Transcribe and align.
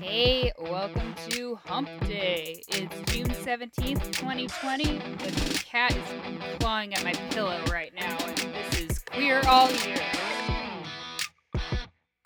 Hey, 0.00 0.50
welcome 0.58 1.14
to 1.28 1.56
Hump 1.66 1.90
Day. 2.06 2.62
It's 2.68 3.12
June 3.12 3.26
17th, 3.26 4.10
2020. 4.12 4.84
The 4.96 5.62
cat 5.66 5.94
is 5.94 6.58
clawing 6.58 6.94
at 6.94 7.04
my 7.04 7.12
pillow 7.32 7.60
right 7.70 7.92
now, 7.94 8.16
and 8.26 8.36
this 8.38 8.80
is 8.80 8.98
Queer 9.00 9.42
All 9.46 9.70
Year. 9.70 10.00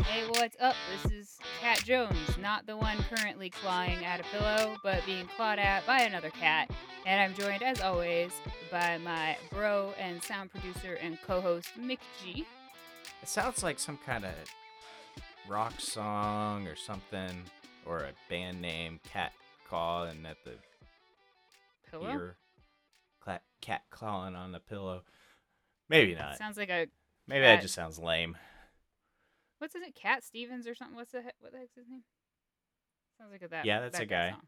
Hey, 0.05 0.25
what's 0.29 0.57
up? 0.61 0.77
This 0.93 1.13
is 1.13 1.39
Cat 1.61 1.83
Jones, 1.85 2.17
not 2.41 2.65
the 2.65 2.77
one 2.77 2.97
currently 3.13 3.51
clawing 3.51 4.04
at 4.04 4.21
a 4.21 4.25
pillow, 4.25 4.77
but 4.85 5.04
being 5.04 5.27
clawed 5.37 5.59
at 5.59 5.85
by 5.85 6.03
another 6.03 6.31
cat. 6.31 6.71
And 7.06 7.21
I'm 7.21 7.35
joined, 7.35 7.65
as 7.65 7.81
always, 7.81 8.31
by 8.71 8.99
my 8.99 9.37
bro 9.51 9.93
and 9.99 10.22
sound 10.22 10.53
producer 10.53 10.95
and 11.03 11.19
co 11.27 11.41
host, 11.41 11.71
Mick 11.77 11.99
G. 12.22 12.47
It 13.21 13.29
sounds 13.29 13.65
like 13.65 13.81
some 13.81 13.99
kind 14.06 14.25
of 14.25 14.33
rock 15.49 15.75
song 15.79 16.66
or 16.66 16.77
something, 16.77 17.43
or 17.87 17.98
a 17.98 18.12
band 18.28 18.60
name, 18.60 19.01
Cat 19.12 19.33
Clawing 19.69 20.25
at 20.27 20.37
the 20.45 20.52
Pillow? 21.91 22.11
ear, 22.12 22.37
cat 23.61 23.83
clawing 23.91 24.34
on 24.34 24.52
the 24.52 24.61
pillow. 24.61 25.02
Maybe 25.89 26.15
not. 26.15 26.37
Sounds 26.37 26.56
like 26.59 26.69
a. 26.69 26.87
Maybe 27.27 27.41
that 27.42 27.62
just 27.62 27.75
sounds 27.75 27.98
lame. 27.98 28.37
What's 29.59 29.73
his 29.75 29.83
name? 29.83 29.92
Cat 29.95 30.23
Stevens 30.23 30.66
or 30.66 30.75
something? 30.75 30.97
What's 30.97 31.12
the 31.12 31.23
he- 31.23 31.28
what 31.41 31.52
the 31.52 31.59
heck's 31.59 31.75
his 31.75 31.89
name? 31.89 32.02
Sounds 33.19 33.33
like 33.33 33.42
a 33.42 33.48
that. 33.48 33.65
Yeah, 33.65 33.80
that's 33.80 33.97
that 33.97 34.03
a 34.03 34.06
guy. 34.06 34.30
Song. 34.30 34.41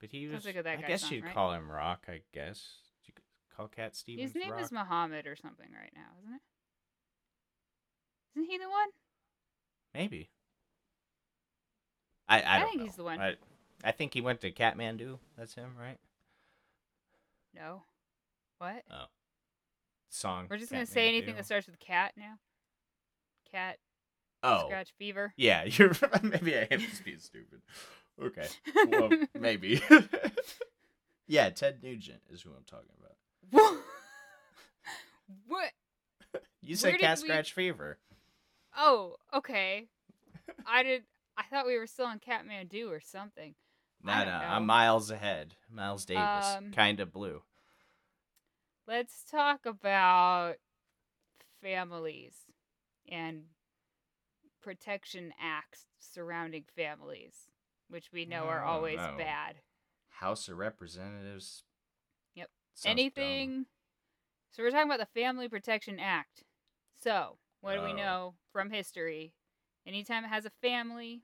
But 0.00 0.10
he 0.10 0.26
was. 0.26 0.44
like 0.46 0.56
a 0.56 0.62
that 0.62 0.78
I 0.78 0.82
guess 0.82 1.02
song, 1.02 1.12
you'd 1.12 1.24
right? 1.24 1.34
call 1.34 1.52
him 1.52 1.70
Rock. 1.70 2.04
I 2.08 2.20
guess 2.32 2.62
you 3.04 3.12
could 3.14 3.24
call 3.54 3.68
Cat 3.68 3.94
Stevens. 3.96 4.32
His 4.32 4.42
name 4.42 4.52
Rock. 4.52 4.62
is 4.62 4.72
Muhammad 4.72 5.26
or 5.26 5.36
something 5.36 5.68
right 5.72 5.92
now, 5.94 6.08
isn't 6.22 6.34
it? 6.34 6.40
Isn't 8.36 8.50
he 8.50 8.58
the 8.58 8.70
one? 8.70 8.88
Maybe. 9.94 10.30
I 12.28 12.40
I, 12.40 12.56
I 12.56 12.58
don't 12.60 12.68
think 12.68 12.78
know. 12.80 12.84
he's 12.86 12.96
the 12.96 13.04
one. 13.04 13.20
I, 13.20 13.34
I 13.84 13.92
think 13.92 14.14
he 14.14 14.20
went 14.20 14.40
to 14.40 14.50
Kathmandu. 14.50 15.18
That's 15.36 15.54
him, 15.54 15.74
right? 15.78 15.98
No. 17.54 17.82
What? 18.58 18.82
Oh. 18.90 19.04
Song. 20.08 20.46
We're 20.50 20.56
just 20.58 20.72
gonna 20.72 20.86
say 20.86 21.08
anything 21.08 21.34
that 21.36 21.44
starts 21.44 21.66
with 21.66 21.78
cat 21.78 22.12
now. 22.16 22.34
Cat 23.50 23.78
Oh, 24.42 24.66
scratch 24.66 24.92
fever. 24.98 25.32
yeah. 25.36 25.64
You're 25.66 25.92
maybe 26.22 26.56
I 26.56 26.68
am 26.70 26.80
just 26.80 27.04
being 27.04 27.18
stupid. 27.18 27.60
Okay. 28.22 28.46
Well, 28.90 29.10
maybe. 29.38 29.82
yeah, 31.26 31.50
Ted 31.50 31.82
Nugent 31.82 32.20
is 32.30 32.42
who 32.42 32.50
I'm 32.50 32.64
talking 32.66 32.90
about. 32.98 33.16
What? 33.50 33.78
what? 35.48 36.42
You 36.62 36.76
said 36.76 36.98
cat 36.98 37.18
we- 37.18 37.28
scratch 37.28 37.52
fever. 37.52 37.98
Oh, 38.76 39.16
okay. 39.34 39.88
I 40.66 40.82
did. 40.82 41.02
I 41.36 41.42
thought 41.44 41.66
we 41.66 41.78
were 41.78 41.86
still 41.86 42.06
on 42.06 42.18
Catmandu 42.18 42.88
or 42.88 43.00
something. 43.00 43.54
No, 44.02 44.18
no, 44.18 44.24
know. 44.24 44.30
I'm 44.30 44.66
miles 44.66 45.10
ahead. 45.10 45.54
Miles 45.70 46.04
Davis, 46.04 46.56
Um, 46.56 46.70
kind 46.72 47.00
of 47.00 47.12
blue. 47.12 47.42
Let's 48.86 49.24
talk 49.24 49.66
about 49.66 50.56
families 51.60 52.34
and 53.08 53.44
protection 54.62 55.32
acts 55.40 55.86
surrounding 55.98 56.64
families, 56.74 57.50
which 57.88 58.12
we 58.12 58.24
know 58.24 58.44
are 58.44 58.64
Oh, 58.64 58.68
always 58.68 58.98
no. 58.98 59.14
bad. 59.16 59.56
House 60.08 60.48
of 60.48 60.58
Representatives. 60.58 61.64
Yep. 62.34 62.50
Sounds 62.74 62.84
dumb. 62.84 62.92
Anything. 62.92 63.66
So 64.52 64.62
we're 64.62 64.70
talking 64.70 64.90
about 64.90 65.00
the 65.00 65.20
Family 65.20 65.48
Protection 65.48 65.98
Act. 65.98 66.44
So, 67.02 67.38
what 67.60 67.74
do 67.74 67.82
we 67.82 67.92
Oh. 67.92 67.96
know 67.96 68.34
from 68.52 68.70
history? 68.70 69.34
Anytime 69.86 70.24
it 70.24 70.28
has 70.28 70.44
a 70.44 70.50
family 70.62 71.22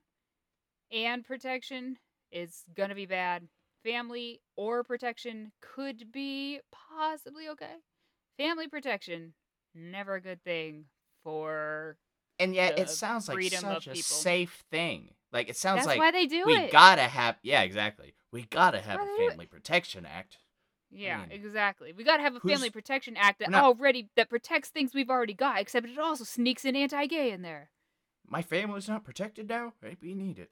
and 0.92 1.24
protection 1.24 1.96
is 2.30 2.62
going 2.77 2.91
to 2.91 2.94
be 2.94 3.06
bad. 3.06 3.48
Family 3.84 4.41
or 4.56 4.84
protection 4.84 5.52
could 5.60 6.12
be 6.12 6.60
possibly 6.70 7.48
okay. 7.48 7.74
Family 8.38 8.68
protection, 8.68 9.34
never 9.74 10.14
a 10.14 10.20
good 10.20 10.42
thing 10.45 10.84
for. 11.24 11.96
And 12.39 12.55
yet 12.55 12.78
it 12.78 12.89
sounds 12.89 13.28
like 13.28 13.42
such 13.42 13.86
a 13.89 13.90
people. 13.90 14.02
safe 14.02 14.62
thing. 14.70 15.14
Like 15.33 15.48
it 15.48 15.56
sounds 15.56 15.79
That's 15.79 15.86
like 15.86 15.98
why 15.98 16.11
they 16.12 16.27
do 16.27 16.44
we 16.46 16.55
it. 16.55 16.73
gotta 16.73 17.02
have. 17.02 17.36
Yeah, 17.42 17.62
exactly. 17.62 18.14
We 18.30 18.42
gotta 18.42 18.80
have 18.80 19.00
a 19.00 19.05
they 19.05 19.17
do 19.17 19.24
it. 19.24 19.30
Family 19.30 19.46
Protection 19.46 20.06
Act. 20.06 20.39
Yeah, 20.94 21.23
mean, 21.23 21.33
exactly. 21.33 21.92
We 21.92 22.05
got 22.05 22.18
to 22.18 22.23
have 22.23 22.36
a 22.36 22.40
Family 22.40 22.68
Protection 22.68 23.17
Act 23.17 23.39
that 23.40 23.50
not- 23.50 23.64
already 23.64 24.11
that 24.14 24.29
protects 24.29 24.68
things 24.68 24.92
we've 24.94 25.08
already 25.08 25.33
got, 25.33 25.58
except 25.58 25.86
it 25.89 25.98
also 25.98 26.24
sneaks 26.24 26.64
in 26.67 26.77
anti-gay 26.77 27.33
in 27.33 27.40
there. 27.40 27.70
My 28.32 28.40
family's 28.40 28.88
not 28.88 29.04
protected 29.04 29.46
now. 29.50 29.74
Maybe 29.82 29.98
we 30.08 30.14
need 30.14 30.38
it. 30.38 30.50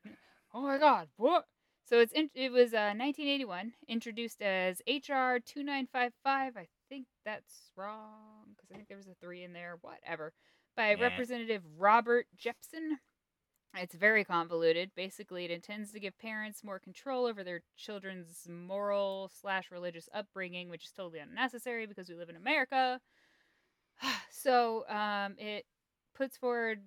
Oh 0.52 0.60
my 0.60 0.76
God! 0.76 1.08
What? 1.16 1.46
So 1.88 1.98
it's 1.98 2.12
in, 2.12 2.28
it 2.34 2.52
was 2.52 2.74
uh, 2.74 2.92
1981, 2.94 3.72
introduced 3.88 4.42
as 4.42 4.82
HR 4.86 5.40
2955. 5.42 6.56
I 6.58 6.68
think 6.90 7.06
that's 7.24 7.70
wrong 7.76 8.54
because 8.54 8.70
I 8.70 8.74
think 8.74 8.88
there 8.88 8.98
was 8.98 9.08
a 9.08 9.14
three 9.18 9.44
in 9.44 9.54
there. 9.54 9.78
Whatever. 9.80 10.34
By 10.76 10.90
Yeah. 10.90 11.04
Representative 11.04 11.62
Robert 11.78 12.26
Jepsen. 12.38 12.98
It's 13.74 13.94
very 13.94 14.24
convoluted. 14.24 14.90
Basically, 14.94 15.46
it 15.46 15.50
intends 15.50 15.92
to 15.92 16.00
give 16.00 16.18
parents 16.18 16.62
more 16.62 16.80
control 16.80 17.24
over 17.24 17.42
their 17.42 17.62
children's 17.78 18.46
moral 18.46 19.30
slash 19.40 19.70
religious 19.70 20.08
upbringing, 20.12 20.68
which 20.68 20.84
is 20.84 20.92
totally 20.92 21.20
unnecessary 21.20 21.86
because 21.86 22.10
we 22.10 22.14
live 22.14 22.28
in 22.28 22.36
America. 22.36 23.00
So 24.30 24.86
um, 24.88 25.34
it 25.38 25.64
puts 26.14 26.36
forward. 26.36 26.80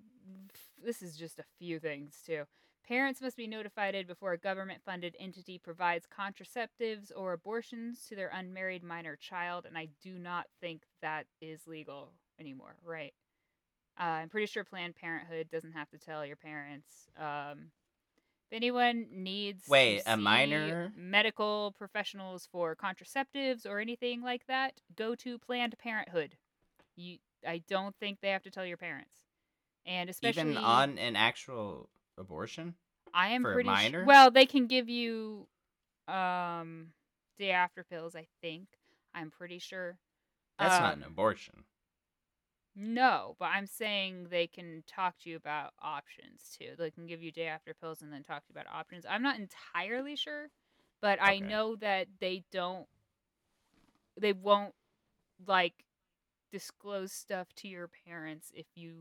This 0.83 1.01
is 1.01 1.15
just 1.15 1.39
a 1.39 1.45
few 1.57 1.79
things 1.79 2.17
too. 2.25 2.43
Parents 2.87 3.21
must 3.21 3.37
be 3.37 3.47
notified 3.47 3.95
before 4.07 4.33
a 4.33 4.37
government 4.37 4.81
funded 4.85 5.15
entity 5.17 5.57
provides 5.57 6.05
contraceptives 6.05 7.11
or 7.15 7.31
abortions 7.31 8.05
to 8.09 8.15
their 8.15 8.29
unmarried 8.33 8.83
minor 8.83 9.15
child, 9.15 9.65
and 9.65 9.77
I 9.77 9.87
do 10.03 10.19
not 10.19 10.47
think 10.59 10.81
that 11.01 11.25
is 11.39 11.65
legal 11.65 12.11
anymore, 12.39 12.75
right? 12.83 13.13
Uh, 13.97 14.03
I'm 14.03 14.29
pretty 14.29 14.47
sure 14.47 14.65
Planned 14.65 14.95
Parenthood 14.95 15.49
doesn't 15.49 15.71
have 15.73 15.89
to 15.91 15.97
tell 15.97 16.25
your 16.25 16.35
parents. 16.35 17.07
Um, 17.17 17.71
if 18.51 18.57
anyone 18.57 19.07
needs 19.11 19.67
Wait, 19.69 20.01
a 20.05 20.17
minor? 20.17 20.91
medical 20.97 21.73
professionals 21.77 22.49
for 22.51 22.75
contraceptives 22.75 23.65
or 23.65 23.79
anything 23.79 24.21
like 24.21 24.45
that, 24.47 24.81
go 24.95 25.15
to 25.15 25.37
Planned 25.37 25.75
Parenthood. 25.77 26.35
You, 26.95 27.17
I 27.47 27.63
don't 27.69 27.95
think 27.95 28.19
they 28.19 28.29
have 28.29 28.43
to 28.43 28.51
tell 28.51 28.65
your 28.65 28.77
parents, 28.77 29.13
and 29.85 30.09
especially 30.09 30.51
Even 30.51 30.57
on 30.57 30.97
an 30.97 31.15
actual 31.15 31.89
abortion. 32.17 32.75
I 33.13 33.29
am 33.29 33.41
for 33.43 33.53
pretty 33.53 33.69
minor? 33.69 34.05
well, 34.05 34.31
they 34.31 34.45
can 34.45 34.67
give 34.67 34.89
you 34.89 35.47
um 36.07 36.87
day 37.37 37.51
after 37.51 37.83
pills, 37.83 38.15
I 38.15 38.27
think. 38.41 38.67
I'm 39.13 39.31
pretty 39.31 39.59
sure. 39.59 39.97
That's 40.59 40.79
not 40.79 40.97
an 40.97 41.03
Um, 41.03 41.11
abortion. 41.11 41.63
No, 42.75 43.35
but 43.39 43.45
I'm 43.45 43.67
saying 43.67 44.27
they 44.29 44.47
can 44.47 44.83
talk 44.87 45.19
to 45.19 45.29
you 45.29 45.35
about 45.35 45.73
options 45.79 46.55
too. 46.57 46.71
They 46.77 46.89
can 46.89 47.05
give 47.05 47.21
you 47.21 47.31
day 47.31 47.45
after 47.47 47.73
pills 47.75 48.01
and 48.01 48.11
then 48.11 48.23
talk 48.23 48.43
to 48.45 48.53
you 48.53 48.59
about 48.59 48.73
options. 48.73 49.05
I'm 49.07 49.21
not 49.21 49.37
entirely 49.39 50.15
sure, 50.15 50.49
but 51.01 51.19
I 51.21 51.37
know 51.39 51.75
that 51.77 52.07
they 52.19 52.43
don't 52.51 52.87
they 54.19 54.33
won't 54.33 54.73
like 55.47 55.85
disclose 56.51 57.11
stuff 57.11 57.47
to 57.57 57.67
your 57.67 57.89
parents 58.07 58.51
if 58.55 58.65
you 58.75 58.93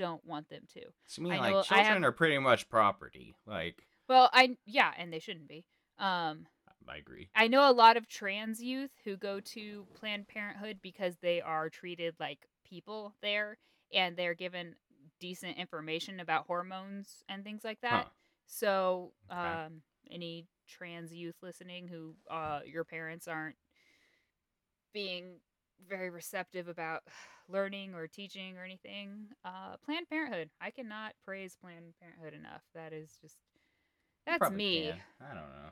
don't 0.00 0.24
want 0.24 0.48
them 0.48 0.62
to. 0.72 0.80
So, 1.06 1.20
I 1.20 1.24
mean, 1.24 1.32
I 1.34 1.38
like 1.38 1.52
know- 1.52 1.62
children 1.62 1.86
have- 1.86 2.02
are 2.04 2.12
pretty 2.12 2.38
much 2.38 2.68
property. 2.70 3.36
Like, 3.46 3.86
Well, 4.08 4.30
I 4.32 4.56
yeah, 4.64 4.92
and 4.96 5.12
they 5.12 5.18
shouldn't 5.18 5.46
be. 5.48 5.64
Um 5.98 6.46
I 6.88 6.96
agree. 6.96 7.28
I 7.34 7.46
know 7.48 7.70
a 7.70 7.72
lot 7.72 7.98
of 7.98 8.08
trans 8.08 8.60
youth 8.62 8.90
who 9.04 9.16
go 9.18 9.38
to 9.40 9.86
Planned 9.94 10.26
Parenthood 10.28 10.80
because 10.82 11.18
they 11.18 11.40
are 11.42 11.68
treated 11.68 12.14
like 12.18 12.48
people 12.64 13.14
there 13.20 13.58
and 13.92 14.16
they're 14.16 14.34
given 14.34 14.74
decent 15.20 15.58
information 15.58 16.18
about 16.20 16.46
hormones 16.46 17.22
and 17.28 17.44
things 17.44 17.62
like 17.62 17.80
that. 17.82 18.04
Huh. 18.06 18.10
So, 18.46 19.12
Okay. 19.30 19.38
um, 19.38 19.82
any 20.10 20.48
trans 20.66 21.12
youth 21.14 21.36
listening 21.42 21.86
who 21.86 22.16
uh, 22.30 22.60
your 22.64 22.84
parents 22.84 23.28
aren't 23.28 23.56
being 24.92 25.40
very 25.88 26.10
receptive 26.10 26.68
about 26.68 27.02
learning 27.48 27.94
or 27.94 28.06
teaching 28.06 28.56
or 28.56 28.64
anything, 28.64 29.28
uh, 29.44 29.76
Planned 29.84 30.08
Parenthood. 30.08 30.50
I 30.60 30.70
cannot 30.70 31.12
praise 31.24 31.56
Planned 31.60 31.94
Parenthood 32.00 32.34
enough. 32.38 32.62
That 32.74 32.92
is 32.92 33.18
just 33.20 33.36
that's 34.26 34.50
me. 34.50 34.90
can. 34.90 35.00
I 35.20 35.34
don't 35.34 35.50
know. 35.50 35.70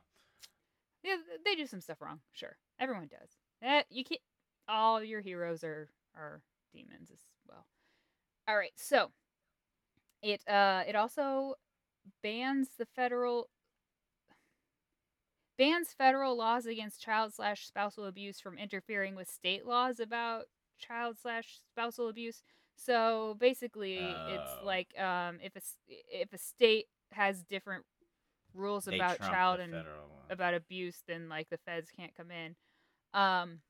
Yeah, 1.05 1.17
they 1.45 1.55
do 1.55 1.67
some 1.67 1.81
stuff 1.81 2.01
wrong. 2.01 2.21
Sure, 2.33 2.57
everyone 2.81 3.09
does. 3.09 3.31
Eh, 3.63 3.83
you 3.91 4.05
can't. 4.05 4.21
All 4.69 5.03
your 5.03 5.21
heroes 5.21 5.65
are 5.65 5.89
are 6.17 6.43
demons 6.73 7.11
as 7.11 7.21
well. 7.49 7.67
All 8.49 8.57
right, 8.57 8.73
so 8.77 9.11
it 10.23 10.43
uh 10.49 10.83
it 10.87 10.97
also 10.97 11.55
bans 12.23 12.71
the 12.79 12.87
federal 12.87 13.49
bans 15.59 15.95
federal 15.97 16.37
laws 16.37 16.67
against 16.67 17.03
child 17.03 17.35
slash 17.35 17.67
spousal 17.67 18.07
abuse 18.07 18.41
from 18.41 18.59
interfering 18.59 19.17
with 19.17 19.31
state 19.31 19.67
laws 19.67 20.01
about 20.01 20.45
child 20.79 21.17
slash 21.21 21.59
spousal 21.73 22.09
abuse. 22.09 22.43
So 22.77 23.37
basically, 23.41 24.23
it's 24.27 24.57
Oh. 24.57 24.63
like 24.63 24.89
um 24.99 25.39
if 25.43 25.57
a 25.57 25.61
if 25.89 26.33
a 26.33 26.39
state 26.39 26.87
has 27.13 27.43
different 27.45 27.85
rules 28.55 28.87
They 28.89 28.97
about 28.97 29.21
child 29.21 29.61
and 29.61 29.87
about 30.31 30.55
abuse, 30.55 31.03
then 31.07 31.29
like 31.29 31.49
the 31.51 31.59
feds 31.59 31.91
can't 31.91 32.15
come 32.17 32.31
in. 32.31 32.57
Um, 33.15 33.61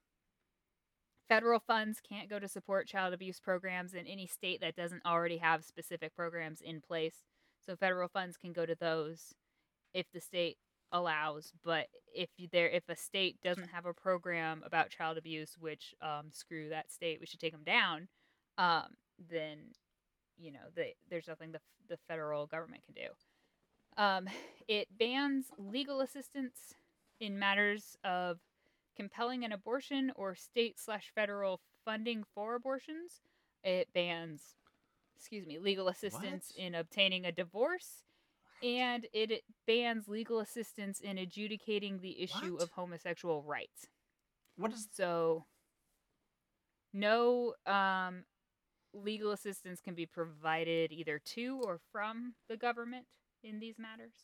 federal 1.28 1.60
funds 1.60 2.00
can't 2.00 2.28
go 2.30 2.38
to 2.38 2.48
support 2.48 2.86
child 2.88 3.12
abuse 3.14 3.40
programs 3.40 3.94
in 3.94 4.06
any 4.06 4.26
state 4.26 4.60
that 4.60 4.76
doesn't 4.76 5.04
already 5.06 5.38
have 5.38 5.64
specific 5.64 6.14
programs 6.14 6.60
in 6.60 6.80
place. 6.80 7.24
So 7.64 7.76
federal 7.76 8.08
funds 8.08 8.36
can 8.36 8.52
go 8.52 8.66
to 8.66 8.74
those 8.74 9.34
if 9.94 10.06
the 10.12 10.20
state 10.20 10.58
allows, 10.92 11.52
but 11.64 11.88
if 12.14 12.30
you- 12.36 12.48
there 12.48 12.68
if 12.68 12.88
a 12.88 12.96
state 12.96 13.40
doesn't 13.42 13.68
have 13.68 13.86
a 13.86 13.94
program 13.94 14.62
about 14.64 14.90
child 14.90 15.18
abuse, 15.18 15.56
which 15.58 15.94
um, 16.00 16.32
screw 16.32 16.68
that 16.70 16.90
state, 16.90 17.20
we 17.20 17.26
should 17.26 17.40
take 17.40 17.52
them 17.52 17.64
down. 17.64 18.08
Um, 18.56 18.96
then 19.30 19.58
you 20.38 20.52
know 20.52 20.70
the, 20.74 20.94
there's 21.10 21.28
nothing 21.28 21.52
the 21.52 21.60
the 21.88 21.98
federal 22.08 22.46
government 22.46 22.82
can 22.84 22.94
do. 22.94 24.02
Um, 24.02 24.28
it 24.68 24.88
bans 24.98 25.46
legal 25.58 26.00
assistance 26.00 26.74
in 27.20 27.38
matters 27.38 27.96
of 28.04 28.38
compelling 28.96 29.44
an 29.44 29.52
abortion 29.52 30.12
or 30.16 30.34
state 30.34 30.78
slash 30.78 31.10
federal 31.14 31.60
funding 31.84 32.24
for 32.34 32.54
abortions. 32.54 33.20
It 33.64 33.88
bans, 33.92 34.54
excuse 35.16 35.46
me, 35.46 35.58
legal 35.58 35.88
assistance 35.88 36.52
What? 36.54 36.64
in 36.64 36.74
obtaining 36.74 37.24
a 37.24 37.32
divorce, 37.32 38.04
and 38.62 39.06
it, 39.12 39.42
bans 39.66 40.08
legal 40.08 40.40
assistance 40.40 41.00
in 41.00 41.18
adjudicating 41.18 42.00
the 42.00 42.22
issue 42.22 42.54
What? 42.54 42.62
of 42.62 42.70
homosexual 42.70 43.42
rights. 43.42 43.86
What 44.56 44.72
is 44.72 44.88
So, 44.92 45.44
no 46.92 47.54
um, 47.66 48.24
legal 48.92 49.32
assistance 49.32 49.80
can 49.80 49.94
be 49.94 50.06
provided 50.06 50.92
either 50.92 51.20
to 51.34 51.60
or 51.64 51.78
from 51.92 52.34
the 52.48 52.56
government 52.56 53.06
in 53.42 53.60
these 53.60 53.78
matters. 53.78 54.14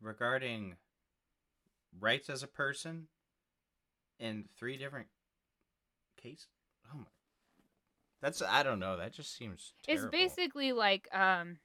regarding 0.00 0.76
rights 1.98 2.28
as 2.28 2.42
a 2.42 2.46
person 2.48 3.06
in 4.18 4.44
three 4.58 4.76
different 4.76 5.06
cases? 6.20 6.48
Oh 6.92 6.98
my. 6.98 7.04
That's 8.20 8.42
I 8.42 8.62
don't 8.62 8.78
know. 8.80 8.96
That 8.96 9.12
just 9.12 9.36
seems 9.36 9.72
terrible. 9.82 10.06
It's 10.06 10.10
basically 10.10 10.72
like 10.72 11.08
um, 11.14 11.58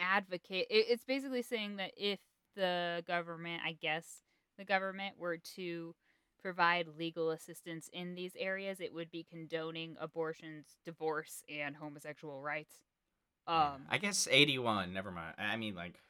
advocate. 0.00 0.66
It, 0.70 0.86
it's 0.88 1.04
basically 1.04 1.42
saying 1.42 1.76
that 1.76 1.92
if 1.96 2.18
the 2.56 3.04
government, 3.06 3.62
I 3.64 3.76
guess, 3.80 4.22
the 4.58 4.64
government 4.64 5.16
were 5.18 5.38
to 5.56 5.94
provide 6.40 6.88
legal 6.98 7.30
assistance 7.30 7.88
in 7.92 8.14
these 8.14 8.32
areas, 8.38 8.80
it 8.80 8.94
would 8.94 9.10
be 9.10 9.26
condoning 9.28 9.96
abortions, 10.00 10.78
divorce, 10.84 11.42
and 11.48 11.76
homosexual 11.76 12.40
rights. 12.40 12.76
Um, 13.46 13.82
I 13.88 13.98
guess 13.98 14.28
81, 14.30 14.92
never 14.92 15.10
mind. 15.10 15.34
I 15.38 15.56
mean 15.56 15.74
like 15.74 16.00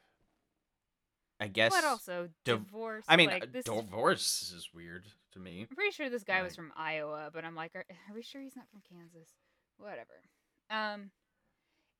I 1.39 1.47
guess 1.47 1.71
but 1.73 1.83
also 1.83 2.29
div- 2.45 2.65
divorce. 2.65 3.03
I 3.07 3.15
mean 3.15 3.29
like, 3.29 3.43
uh, 3.43 3.47
this 3.51 3.65
divorce 3.65 4.53
is 4.55 4.69
weird 4.73 5.05
to 5.33 5.39
me. 5.39 5.65
I'm 5.69 5.75
pretty 5.75 5.91
sure 5.91 6.09
this 6.09 6.23
guy 6.23 6.43
was 6.43 6.55
from 6.55 6.71
Iowa, 6.77 7.31
but 7.33 7.43
I'm 7.43 7.55
like, 7.55 7.75
are, 7.75 7.85
are 7.89 8.13
we 8.13 8.21
sure 8.21 8.41
he's 8.41 8.55
not 8.55 8.67
from 8.69 8.81
Kansas? 8.87 9.29
Whatever. 9.77 10.21
Um, 10.69 11.09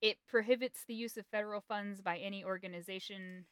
it 0.01 0.17
prohibits 0.27 0.83
the 0.87 0.93
use 0.93 1.17
of 1.17 1.25
federal 1.27 1.61
funds 1.61 2.01
by 2.01 2.17
any 2.17 2.43
organization 2.43 3.45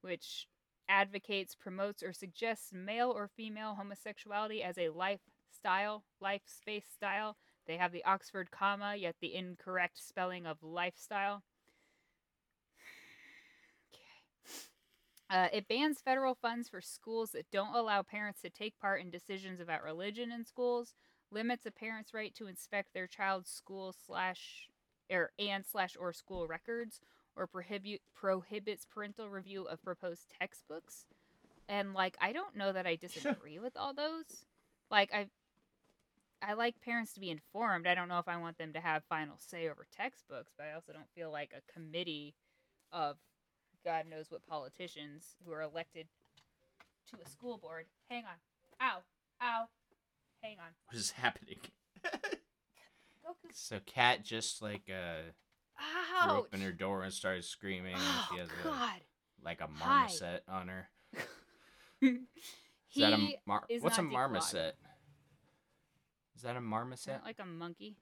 which 0.00 0.48
advocates, 0.88 1.54
promotes, 1.54 2.02
or 2.02 2.12
suggests 2.12 2.72
male 2.72 3.10
or 3.10 3.28
female 3.28 3.74
homosexuality 3.74 4.62
as 4.62 4.78
a 4.78 4.88
lifestyle, 4.88 6.04
life 6.20 6.42
space 6.46 6.86
style. 6.92 7.36
They 7.66 7.76
have 7.76 7.92
the 7.92 8.04
Oxford 8.04 8.50
comma, 8.50 8.96
yet 8.96 9.16
the 9.20 9.34
incorrect 9.34 9.98
spelling 10.02 10.46
of 10.46 10.62
lifestyle. 10.62 11.42
Uh, 15.30 15.48
it 15.50 15.66
bans 15.66 15.98
federal 16.04 16.34
funds 16.34 16.68
for 16.68 16.82
schools 16.82 17.30
that 17.30 17.50
don't 17.50 17.74
allow 17.74 18.02
parents 18.02 18.42
to 18.42 18.50
take 18.50 18.78
part 18.78 19.00
in 19.00 19.08
decisions 19.08 19.60
about 19.60 19.82
religion 19.82 20.30
in 20.30 20.44
schools. 20.44 20.92
Limits 21.30 21.64
a 21.64 21.70
parent's 21.70 22.12
right 22.12 22.34
to 22.34 22.48
inspect 22.48 22.92
their 22.92 23.06
child's 23.06 23.48
school 23.48 23.94
slash 24.06 24.68
or 25.12 25.30
and 25.38 25.64
slash 25.64 25.96
or 25.98 26.12
school 26.12 26.46
records, 26.46 27.00
or 27.36 27.46
prohibit 27.46 28.00
prohibits 28.14 28.84
parental 28.84 29.28
review 29.28 29.64
of 29.64 29.82
proposed 29.82 30.26
textbooks. 30.40 31.04
And 31.68 31.94
like, 31.94 32.16
I 32.20 32.32
don't 32.32 32.56
know 32.56 32.72
that 32.72 32.86
I 32.86 32.96
disagree 32.96 33.58
with 33.58 33.76
all 33.76 33.94
those. 33.94 34.44
Like, 34.90 35.12
I 35.14 35.26
I 36.42 36.54
like 36.54 36.80
parents 36.80 37.12
to 37.12 37.20
be 37.20 37.30
informed. 37.30 37.86
I 37.86 37.94
don't 37.94 38.08
know 38.08 38.18
if 38.18 38.26
I 38.28 38.36
want 38.36 38.58
them 38.58 38.72
to 38.72 38.80
have 38.80 39.04
final 39.08 39.36
say 39.38 39.68
over 39.68 39.86
textbooks, 39.96 40.52
but 40.56 40.66
I 40.66 40.74
also 40.74 40.92
don't 40.92 41.08
feel 41.14 41.30
like 41.30 41.52
a 41.56 41.72
committee 41.72 42.34
of 42.92 43.16
God 43.84 44.06
knows 44.10 44.30
what 44.30 44.46
politicians 44.46 45.36
who 45.44 45.52
are 45.52 45.62
elected 45.62 46.08
to 47.10 47.16
a 47.24 47.28
school 47.28 47.58
board. 47.58 47.86
Hang 48.10 48.24
on. 48.24 48.86
Ow. 48.86 48.98
Ow. 49.40 49.64
Hang 50.42 50.58
on. 50.58 50.72
What 50.86 50.96
is 50.96 51.12
happening? 51.12 51.58
Goku. 53.52 53.56
so 53.56 53.80
Kat 53.86 54.24
just 54.24 54.62
like 54.62 54.90
uh 54.90 55.22
threw 56.24 56.32
open 56.38 56.60
her 56.60 56.72
door 56.72 57.02
and 57.02 57.12
started 57.12 57.44
screaming 57.44 57.94
and 57.94 58.02
Oh, 58.04 58.28
she 58.32 58.38
has 58.38 58.48
a, 58.48 58.64
God. 58.64 59.00
like 59.44 59.60
a 59.60 59.68
Hi. 59.78 59.88
marmoset 60.00 60.44
on 60.48 60.68
her. 60.68 60.88
he 62.00 62.06
Is 62.94 63.00
that 63.00 63.12
a 63.14 63.18
mar- 63.46 63.64
is 63.68 63.82
what's 63.82 63.98
a 63.98 64.02
marmoset? 64.02 64.76
Is 66.36 66.42
that 66.42 66.56
a 66.56 66.60
marmoset? 66.60 67.14
that 67.14 67.24
like 67.24 67.38
a 67.40 67.46
monkey 67.46 67.96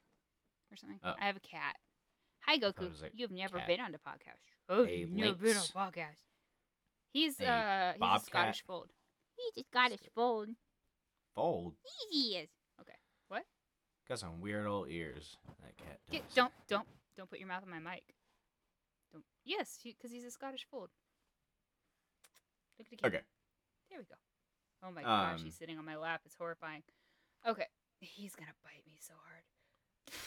or 0.72 0.76
something. 0.76 0.98
Oh. 1.04 1.14
I 1.20 1.26
have 1.26 1.36
a 1.36 1.40
cat. 1.40 1.76
Hi, 2.46 2.58
Goku. 2.58 3.02
it 3.02 3.12
You've 3.14 3.30
never 3.30 3.58
cat. 3.58 3.66
been 3.68 3.80
on 3.80 3.92
the 3.92 3.98
podcast. 3.98 4.40
Oh, 4.68 4.84
A 4.84 4.90
you've 4.90 5.10
never 5.10 5.34
been 5.34 5.56
on 5.56 5.62
a 5.62 5.78
podcast. 5.78 6.16
He's 7.12 7.38
A 7.40 7.46
uh, 7.46 7.86
he's 7.92 7.96
a 7.96 7.98
bobcat. 7.98 8.26
Scottish 8.26 8.64
fold. 8.66 8.88
He's 9.36 9.64
a 9.64 9.66
Scottish 9.68 10.00
fold. 10.14 10.48
Fold. 11.34 11.74
He 12.10 12.36
is. 12.36 12.48
Got 14.10 14.18
some 14.18 14.40
weird 14.40 14.66
old 14.66 14.88
ears. 14.90 15.36
That 15.62 15.76
cat 15.76 16.00
does. 16.10 16.20
Get, 16.20 16.34
don't 16.34 16.52
don't 16.66 16.86
don't 17.16 17.30
put 17.30 17.38
your 17.38 17.46
mouth 17.46 17.62
on 17.62 17.70
my 17.70 17.78
mic. 17.78 18.02
Don't. 19.12 19.22
Yes, 19.44 19.78
because 19.84 20.10
he's 20.10 20.24
a 20.24 20.32
Scottish 20.32 20.66
fold. 20.68 20.90
Look 22.76 22.88
at 22.92 22.98
the. 23.00 23.06
Okay. 23.06 23.20
There 23.88 24.00
we 24.00 24.04
go. 24.04 24.16
Oh 24.82 24.90
my 24.90 25.02
gosh, 25.02 25.38
Um, 25.38 25.44
he's 25.44 25.54
sitting 25.54 25.78
on 25.78 25.84
my 25.84 25.94
lap. 25.96 26.22
It's 26.24 26.34
horrifying. 26.34 26.82
Okay, 27.46 27.66
he's 28.00 28.34
gonna 28.34 28.50
bite 28.64 28.82
me 28.84 28.94
so 28.98 29.12
hard. 29.24 29.44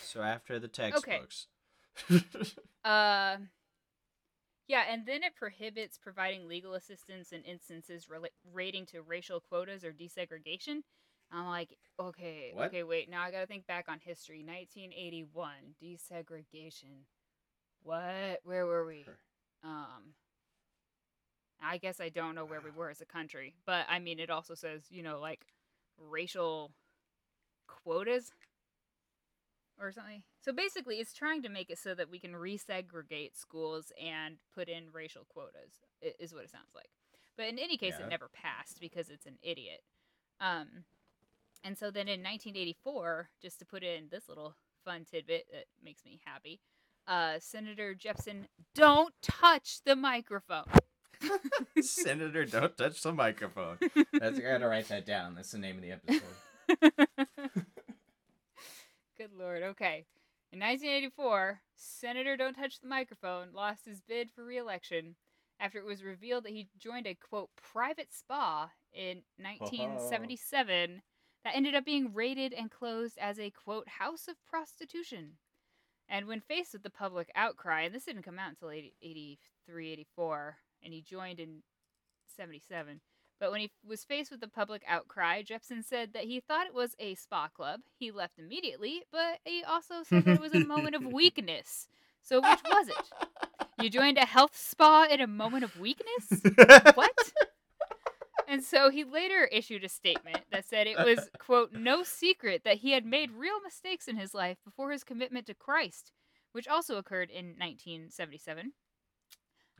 So 0.01 0.21
after 0.21 0.59
the 0.59 0.69
textbooks. 0.69 1.47
Uh, 2.85 3.35
yeah, 4.69 4.83
and 4.89 5.05
then 5.05 5.23
it 5.23 5.35
prohibits 5.35 5.97
providing 5.97 6.47
legal 6.47 6.73
assistance 6.75 7.33
in 7.33 7.41
instances 7.43 8.05
rela- 8.09 8.27
relating 8.53 8.85
to 8.87 9.01
racial 9.01 9.41
quotas 9.41 9.83
or 9.83 9.91
desegregation. 9.91 10.83
I'm 11.33 11.47
like, 11.47 11.75
okay, 11.99 12.51
What? 12.53 12.67
okay, 12.67 12.83
wait. 12.83 13.09
Now 13.09 13.23
I 13.23 13.31
gotta 13.31 13.47
think 13.47 13.65
back 13.65 13.85
on 13.89 13.99
history. 13.99 14.43
1981, 14.45 15.75
desegregation. 15.81 17.05
What? 17.81 18.39
Where 18.43 18.65
were 18.65 18.85
we? 18.85 19.05
Um, 19.63 20.13
I 21.61 21.77
guess 21.77 21.99
I 21.99 22.09
don't 22.09 22.35
know 22.35 22.45
where 22.45 22.61
we 22.61 22.69
were 22.71 22.89
as 22.89 23.01
a 23.01 23.05
country, 23.05 23.55
but 23.65 23.85
I 23.89 23.99
mean, 23.99 24.19
it 24.19 24.29
also 24.29 24.53
says, 24.53 24.83
you 24.89 25.01
know, 25.01 25.19
like 25.19 25.45
racial 25.97 26.71
quotas 27.67 28.31
or 29.79 29.91
something. 29.91 30.23
So 30.41 30.51
basically, 30.53 30.97
it's 30.99 31.13
trying 31.13 31.41
to 31.43 31.49
make 31.49 31.69
it 31.69 31.79
so 31.79 31.95
that 31.95 32.09
we 32.11 32.19
can 32.19 32.33
resegregate 32.33 33.35
schools 33.35 33.91
and 34.01 34.35
put 34.53 34.67
in 34.69 34.91
racial 34.91 35.25
quotas, 35.29 35.81
is 36.19 36.33
what 36.33 36.43
it 36.43 36.51
sounds 36.51 36.75
like. 36.75 36.89
But 37.37 37.47
in 37.47 37.57
any 37.57 37.77
case, 37.77 37.95
Yeah. 37.97 38.05
it 38.05 38.09
never 38.09 38.27
passed 38.29 38.79
because 38.79 39.09
it's 39.09 39.25
an 39.25 39.39
idiot. 39.41 39.83
Um, 40.39 40.83
and 41.63 41.77
so 41.77 41.91
then 41.91 42.07
in 42.07 42.21
1984, 42.21 43.29
just 43.41 43.59
to 43.59 43.65
put 43.65 43.83
in 43.83 44.07
this 44.11 44.27
little 44.27 44.55
fun 44.83 45.05
tidbit 45.09 45.45
that 45.51 45.65
makes 45.83 46.03
me 46.05 46.19
happy, 46.25 46.59
uh, 47.07 47.35
Senator 47.39 47.95
Jepsen, 47.95 48.45
don't 48.75 49.13
touch 49.21 49.79
the 49.85 49.95
microphone. 49.95 50.65
Senator, 51.81 52.45
don't 52.45 52.77
touch 52.77 53.01
the 53.01 53.13
microphone. 53.13 53.77
That's 54.13 54.39
I 54.39 54.41
gotta 54.41 54.67
write 54.67 54.89
that 54.89 55.05
down. 55.05 55.35
That's 55.35 55.51
the 55.51 55.57
name 55.57 55.77
of 55.77 55.81
the 55.81 55.91
episode. 55.91 56.21
Good 59.17 59.31
lord. 59.37 59.63
Okay. 59.63 60.05
In 60.51 60.59
1984, 60.59 61.61
Senator 61.75 62.37
Don't 62.37 62.53
Touch 62.53 62.79
the 62.79 62.87
Microphone 62.87 63.47
lost 63.53 63.85
his 63.85 64.01
bid 64.01 64.29
for 64.35 64.45
re-election 64.45 65.15
after 65.59 65.79
it 65.79 65.85
was 65.85 66.03
revealed 66.03 66.43
that 66.43 66.51
he 66.51 66.67
joined 66.77 67.07
a 67.07 67.15
quote 67.15 67.49
private 67.55 68.13
spa 68.13 68.69
in 68.93 69.21
1977 69.37 71.01
that 71.43 71.55
ended 71.55 71.75
up 71.75 71.85
being 71.85 72.13
raided 72.13 72.53
and 72.53 72.71
closed 72.71 73.17
as 73.17 73.39
a 73.39 73.51
quote 73.51 73.87
house 73.87 74.27
of 74.27 74.35
prostitution. 74.45 75.33
And 76.09 76.27
when 76.27 76.41
faced 76.41 76.73
with 76.73 76.83
the 76.83 76.89
public 76.89 77.31
outcry, 77.35 77.81
and 77.81 77.93
this 77.93 78.05
didn't 78.05 78.23
come 78.23 78.39
out 78.39 78.49
until 78.49 78.69
80, 78.69 78.93
83, 79.01 79.91
84, 79.91 80.57
and 80.83 80.93
he 80.93 81.01
joined 81.01 81.39
in 81.39 81.63
77. 82.35 83.01
But 83.39 83.51
when 83.51 83.61
he 83.61 83.71
was 83.85 84.03
faced 84.03 84.31
with 84.31 84.39
the 84.39 84.47
public 84.47 84.83
outcry, 84.87 85.43
Jepsen 85.43 85.83
said 85.83 86.13
that 86.13 86.25
he 86.25 86.39
thought 86.39 86.67
it 86.67 86.73
was 86.73 86.95
a 86.99 87.15
spa 87.15 87.47
club. 87.47 87.81
He 87.97 88.11
left 88.11 88.39
immediately, 88.39 89.03
but 89.11 89.39
he 89.43 89.63
also 89.63 89.95
said 90.03 90.25
that 90.25 90.35
it 90.35 90.41
was 90.41 90.53
a 90.53 90.65
moment 90.65 90.95
of 90.95 91.05
weakness. 91.05 91.87
So 92.21 92.39
which 92.39 92.59
was 92.63 92.87
it? 92.87 93.75
You 93.81 93.89
joined 93.89 94.17
a 94.17 94.25
health 94.25 94.55
spa 94.55 95.07
in 95.09 95.19
a 95.19 95.27
moment 95.27 95.65
of 95.65 95.77
weakness? 95.77 96.41
What? 96.95 97.31
And 98.63 98.69
so 98.69 98.89
he 98.89 99.03
later 99.03 99.49
issued 99.51 99.83
a 99.83 99.89
statement 99.89 100.37
that 100.49 100.65
said 100.65 100.87
it 100.87 100.97
was, 100.97 101.29
quote, 101.37 101.73
no 101.73 102.01
secret 102.01 102.61
that 102.63 102.77
he 102.77 102.91
had 102.91 103.05
made 103.05 103.31
real 103.31 103.59
mistakes 103.61 104.07
in 104.07 104.15
his 104.15 104.33
life 104.33 104.57
before 104.63 104.91
his 104.93 105.03
commitment 105.03 105.47
to 105.47 105.53
Christ, 105.53 106.13
which 106.53 106.65
also 106.65 106.95
occurred 106.95 107.29
in 107.29 107.57
1977. 107.57 108.71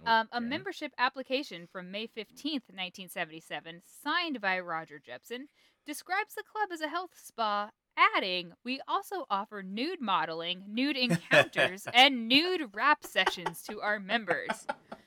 Um, 0.06 0.28
a 0.34 0.42
membership 0.42 0.92
application 0.98 1.66
from 1.66 1.92
May 1.92 2.08
15th, 2.08 2.68
1977, 2.68 3.84
signed 4.04 4.42
by 4.42 4.60
Roger 4.60 5.00
Jepsen, 5.00 5.46
describes 5.86 6.36
the 6.36 6.44
club 6.44 6.68
as 6.74 6.82
a 6.82 6.90
health 6.90 7.12
spa, 7.16 7.70
adding, 7.96 8.52
We 8.66 8.82
also 8.86 9.26
offer 9.30 9.64
nude 9.64 10.02
modeling, 10.02 10.64
nude 10.68 10.98
encounters, 11.32 11.88
and 11.94 12.28
nude 12.28 12.76
rap 12.76 13.06
sessions 13.06 13.62
to 13.70 13.80
our 13.80 13.98
members. 13.98 14.68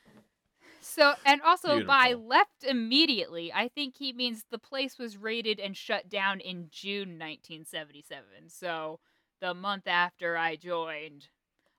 So, 0.88 1.14
and 1.24 1.42
also 1.42 1.80
by 1.86 2.14
left 2.14 2.62
immediately, 2.62 3.52
I 3.52 3.68
think 3.68 3.96
he 3.96 4.12
means 4.12 4.44
the 4.50 4.58
place 4.58 4.98
was 4.98 5.16
raided 5.16 5.58
and 5.58 5.76
shut 5.76 6.08
down 6.08 6.40
in 6.40 6.68
June 6.70 7.18
1977. 7.18 8.48
So, 8.48 9.00
the 9.40 9.52
month 9.52 9.86
after 9.86 10.36
I 10.36 10.56
joined, 10.56 11.28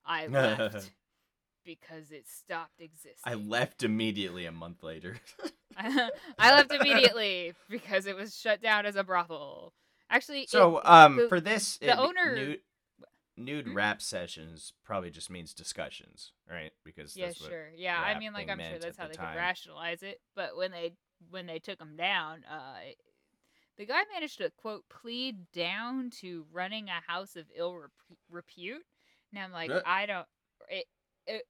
I 0.05 0.27
left 0.59 0.91
because 1.65 2.11
it 2.11 2.27
stopped 2.27 2.79
existing. 2.79 3.21
I 3.23 3.35
left 3.35 3.83
immediately 3.83 4.45
a 4.45 4.51
month 4.51 4.83
later. 4.83 5.17
I 5.77 6.09
left 6.39 6.71
immediately 6.73 7.53
because 7.69 8.05
it 8.07 8.15
was 8.15 8.37
shut 8.37 8.61
down 8.61 8.85
as 8.85 8.95
a 8.95 9.03
brothel. 9.03 9.73
Actually, 10.09 10.41
it- 10.41 10.49
so, 10.49 10.81
um, 10.83 11.17
the- 11.17 11.29
for 11.29 11.39
this, 11.39 11.77
the 11.77 11.87
it- 11.91 11.97
owner- 11.99 12.35
nude, 12.35 12.61
nude 13.37 13.67
Hmm? 13.67 13.75
rap 13.75 14.01
sessions 14.01 14.73
probably 14.83 15.11
just 15.11 15.29
means 15.29 15.53
discussions, 15.53 16.33
right? 16.49 16.71
Because 16.83 17.15
yeah, 17.15 17.27
that's 17.27 17.39
what 17.41 17.49
sure, 17.51 17.69
yeah. 17.75 17.99
I 18.01 18.17
mean, 18.19 18.33
like 18.33 18.49
I'm 18.49 18.59
sure 18.59 18.79
that's 18.79 18.97
how 18.97 19.03
the 19.05 19.09
they 19.09 19.15
time. 19.15 19.33
could 19.33 19.39
rationalize 19.39 20.03
it. 20.03 20.19
But 20.35 20.57
when 20.57 20.71
they 20.71 20.93
when 21.29 21.45
they 21.45 21.59
took 21.59 21.79
him 21.79 21.95
down, 21.95 22.43
uh, 22.49 22.79
the 23.77 23.85
guy 23.85 24.01
managed 24.13 24.39
to 24.39 24.49
quote 24.57 24.83
plead 24.89 25.51
down 25.51 26.09
to 26.21 26.45
running 26.51 26.87
a 26.89 27.01
house 27.11 27.35
of 27.35 27.45
ill 27.55 27.75
rep- 27.75 27.91
repute. 28.29 28.83
Now 29.31 29.43
I'm 29.43 29.51
like, 29.51 29.69
Uh. 29.71 29.81
I 29.85 30.05
don't. 30.05 30.27
It, 30.69 30.85
it, 31.27 31.43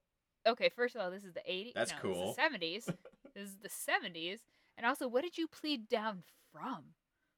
okay, 0.45 0.69
first 0.75 0.95
of 0.95 1.01
all, 1.01 1.09
this 1.11 1.23
is 1.23 1.33
the 1.33 1.41
80s. 1.49 1.73
That's 1.73 1.91
no, 1.91 1.97
cool. 2.01 2.33
The 2.35 2.41
70s. 2.41 2.85
this 3.33 3.49
is 3.49 3.57
the 3.61 3.69
70s. 3.69 4.39
And 4.77 4.85
also, 4.85 5.07
what 5.07 5.23
did 5.23 5.39
you 5.39 5.47
plead 5.47 5.89
down 5.89 6.21
from? 6.51 6.83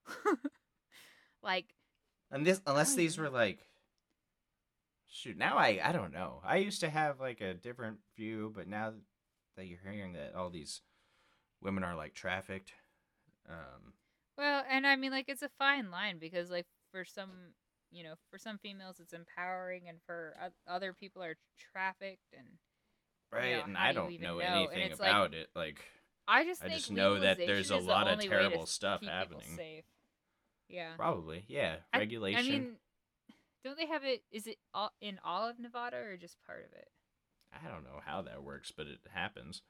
like, 1.41 1.67
And 2.31 2.45
this, 2.45 2.61
unless 2.67 2.95
these 2.95 3.17
were 3.17 3.29
like, 3.29 3.59
shoot, 5.09 5.37
now 5.37 5.57
I, 5.57 5.79
I 5.83 5.91
don't 5.91 6.13
know. 6.13 6.41
I 6.45 6.57
used 6.57 6.81
to 6.81 6.89
have 6.89 7.19
like 7.19 7.41
a 7.41 7.53
different 7.53 7.97
view, 8.15 8.51
but 8.55 8.67
now 8.67 8.93
that 9.57 9.65
you're 9.65 9.79
hearing 9.83 10.13
that 10.13 10.35
all 10.35 10.49
these 10.49 10.81
women 11.61 11.83
are 11.83 11.95
like 11.95 12.13
trafficked, 12.13 12.71
um, 13.49 13.93
Well, 14.37 14.63
and 14.69 14.85
I 14.87 14.95
mean, 14.95 15.11
like, 15.11 15.25
it's 15.27 15.41
a 15.41 15.49
fine 15.57 15.91
line 15.91 16.17
because, 16.19 16.49
like, 16.49 16.67
for 16.91 17.03
some, 17.03 17.31
you 17.91 18.03
know, 18.03 18.13
for 18.31 18.37
some 18.37 18.57
females, 18.59 18.99
it's 18.99 19.13
empowering, 19.13 19.89
and 19.89 19.97
for 20.05 20.35
other 20.67 20.93
people 20.93 21.21
are 21.23 21.35
trafficked. 21.73 22.33
And 22.37 22.47
right? 23.31 23.57
know, 23.57 23.63
and 23.65 23.77
I 23.77 23.91
do 23.91 23.95
don't 23.95 24.21
know 24.21 24.37
know? 24.37 24.43
Anything 24.65 24.91
it's 24.91 24.99
like- 24.99 25.09
about 25.09 25.33
it. 25.33 25.49
Like, 25.55 25.83
I 26.27 26.45
just 26.45 26.63
I 26.63 26.69
just 26.69 26.91
know 26.91 27.19
that 27.19 27.37
there's 27.37 27.71
a 27.71 27.77
lot 27.77 28.07
of 28.07 28.13
only 28.13 28.29
way 28.29 28.35
to 28.35 28.41
terrible 28.49 28.65
stuff 28.67 29.03
happening. 29.03 29.83
Yeah. 30.69 30.95
probably, 30.95 31.45
yeah, 31.47 31.77
I- 31.91 31.97
regulation. 31.97 32.39
I 32.39 32.43
mean, 32.43 32.75
don't 33.63 33.77
they 33.77 33.87
have 33.87 34.03
it? 34.03 34.23
Is 34.31 34.47
it 34.47 34.57
all, 34.73 34.91
in 35.01 35.19
all 35.23 35.47
of 35.49 35.59
Nevada 35.59 35.97
or 35.97 36.17
just 36.17 36.37
part 36.45 36.65
of 36.65 36.71
it? 36.77 36.87
I 37.53 37.67
don't 37.69 37.83
know 37.83 37.99
how 38.05 38.21
that 38.23 38.43
works, 38.43 38.71
but 38.75 38.87
it 38.87 38.99
happens. 39.13 39.61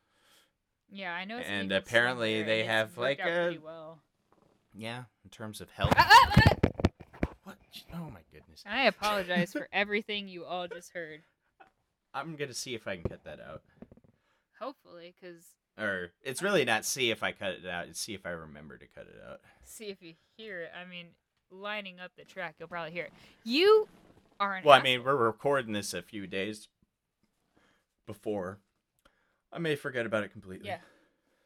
Yeah, 0.91 1.13
I 1.13 1.25
know. 1.25 1.38
It's 1.38 1.48
And 1.48 1.72
apparently 1.72 2.43
they 2.43 2.62
and 2.62 2.69
have, 2.69 2.98
like, 2.98 3.19
a- 3.19 3.58
well. 3.63 4.00
Yeah, 4.74 5.03
in 5.24 5.29
terms 5.29 5.62
of 5.62 5.69
health. 5.72 5.93
Ah, 5.98 6.08
ah, 6.10 6.43
ah! 6.51 7.29
What? 7.43 7.58
Oh 7.93 8.10
my 8.12 8.22
goodness. 8.31 8.63
I 8.67 8.84
apologize 8.84 9.51
for 9.53 9.67
everything 9.72 10.27
you 10.27 10.46
all 10.46 10.67
just 10.67 10.93
heard. 10.93 11.22
I'm 12.13 12.36
gonna 12.36 12.53
see 12.53 12.75
if 12.75 12.88
I 12.88 12.96
can 12.98 13.10
cut 13.10 13.24
that 13.24 13.39
out. 13.39 13.62
Hopefully, 14.60 15.15
because 15.19 15.43
Or 15.77 16.12
it's 16.22 16.41
really 16.43 16.65
not 16.65 16.86
see 16.86 17.12
if 17.12 17.24
I 17.24 17.31
cut 17.31 17.51
it 17.63 17.65
out. 17.67 17.88
It's 17.88 18.00
see 18.00 18.13
if 18.13 18.25
I 18.25 18.29
remember 18.31 18.77
to 18.77 18.86
cut 18.88 19.08
it 19.08 19.19
out. 19.27 19.39
see 19.63 19.86
if 19.86 20.01
you 20.01 20.13
hear 20.38 20.62
it. 20.63 20.72
I 20.79 20.88
mean, 20.88 21.08
lining 21.51 21.99
up 21.99 22.11
the 22.17 22.25
track, 22.25 22.55
you'll 22.59 22.67
probably 22.67 22.91
hear 22.91 23.05
it. 23.05 23.13
You 23.43 23.87
are 24.39 24.55
an 24.55 24.63
Well, 24.63 24.77
I 24.79 24.81
mean, 24.81 25.03
we're 25.03 25.15
recording 25.15 25.73
this 25.73 25.93
a 25.93 26.01
few 26.01 26.27
days 26.27 26.67
before. 28.05 28.59
I 29.51 29.59
may 29.59 29.75
forget 29.75 30.05
about 30.05 30.23
it 30.23 30.31
completely. 30.31 30.67
Yeah. 30.67 30.79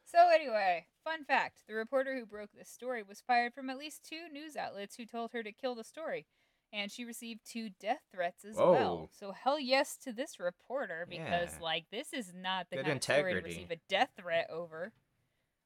So 0.04 0.28
anyway, 0.32 0.86
fun 1.02 1.24
fact: 1.24 1.62
the 1.66 1.74
reporter 1.74 2.16
who 2.18 2.26
broke 2.26 2.50
this 2.52 2.68
story 2.68 3.02
was 3.02 3.22
fired 3.26 3.54
from 3.54 3.70
at 3.70 3.78
least 3.78 4.04
two 4.04 4.28
news 4.32 4.56
outlets 4.56 4.96
who 4.96 5.06
told 5.06 5.32
her 5.32 5.42
to 5.42 5.52
kill 5.52 5.74
the 5.74 5.82
story, 5.84 6.26
and 6.72 6.92
she 6.92 7.04
received 7.04 7.40
two 7.44 7.70
death 7.80 8.02
threats 8.12 8.44
as 8.44 8.56
Whoa. 8.56 8.70
well. 8.72 9.10
So 9.12 9.32
hell 9.32 9.58
yes 9.58 9.96
to 10.04 10.12
this 10.12 10.38
reporter 10.38 11.06
because 11.08 11.54
Yeah. 11.54 11.62
like 11.62 11.86
this 11.90 12.12
is 12.12 12.32
not 12.34 12.68
the 12.70 12.76
Good 12.76 12.84
kind 12.84 12.96
of 12.96 13.02
story 13.02 13.22
to 13.22 13.28
integrity. 13.38 13.48
receive 13.48 13.70
a 13.70 13.80
death 13.88 14.10
threat 14.16 14.48
over. 14.50 14.92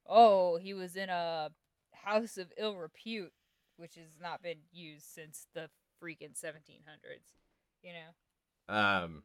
Oh, 0.06 0.56
he 0.56 0.72
was 0.72 0.96
in 0.96 1.10
a 1.10 1.50
house 1.92 2.38
of 2.38 2.52
ill 2.56 2.76
repute, 2.76 3.32
which 3.78 3.94
has 3.94 4.18
not 4.20 4.42
been 4.42 4.58
used 4.72 5.06
since 5.06 5.46
the 5.54 5.70
freaking 6.02 6.38
1700s. 6.38 7.34
You 7.82 7.92
know. 7.92 8.74
Um, 8.74 9.22